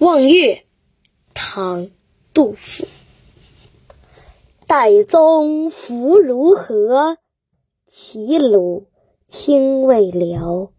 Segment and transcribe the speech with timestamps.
[0.00, 0.64] 望岳，
[1.34, 1.86] 唐·
[2.32, 2.84] 杜甫。
[4.66, 7.16] 岱宗夫如何？
[7.86, 8.88] 齐鲁
[9.28, 10.72] 青未了。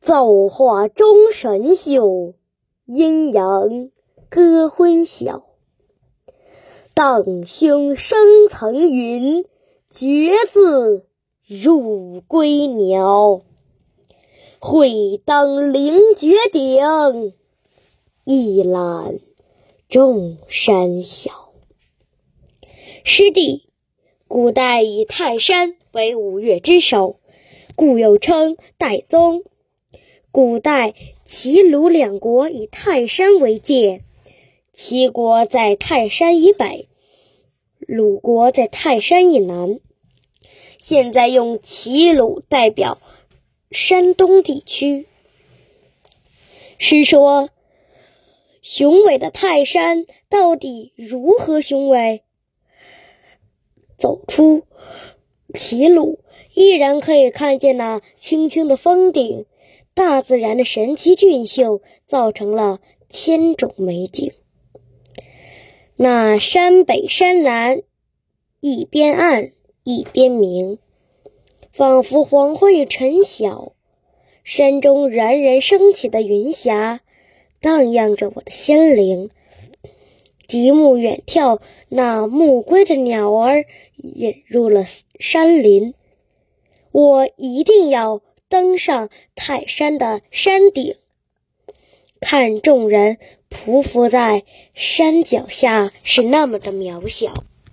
[0.00, 2.34] 造化钟神秀，
[2.84, 3.90] 阴阳
[4.28, 5.44] 割昏晓。
[6.94, 9.44] 荡胸生层云，
[9.88, 11.02] 决眦
[11.46, 13.42] 入归鸟。
[14.58, 17.34] 会当凌绝顶。
[18.32, 19.18] 一览
[19.88, 21.52] 众山小。
[23.02, 23.66] 师弟，
[24.28, 27.18] 古代以泰山为五岳之首，
[27.74, 29.42] 故又称岱宗。
[30.30, 34.04] 古代齐鲁两国以泰山为界，
[34.72, 36.88] 齐国在泰山以北，
[37.80, 39.80] 鲁国在泰山以南。
[40.78, 43.00] 现在用齐鲁代表
[43.72, 45.08] 山东地区。
[46.78, 47.50] 诗说。
[48.62, 52.22] 雄伟的泰山到底如何雄伟？
[53.96, 54.64] 走出
[55.54, 56.20] 齐鲁，
[56.54, 59.46] 依然可以看见那青青的峰顶，
[59.94, 64.32] 大自然的神奇俊秀，造成了千种美景。
[65.96, 67.82] 那山北山南，
[68.60, 69.52] 一边暗
[69.84, 70.78] 一边明，
[71.72, 73.72] 仿佛黄昏与晨晓，
[74.44, 77.00] 山中冉冉升起的云霞。
[77.60, 79.28] 荡漾着我的心灵，
[80.48, 83.64] 极目远眺，那暮归的鸟儿
[83.96, 84.84] 引入了
[85.18, 85.94] 山林。
[86.90, 90.96] 我一定要登上泰山的山顶，
[92.20, 94.42] 看众人匍匐在
[94.74, 97.32] 山脚下，是那么的渺小。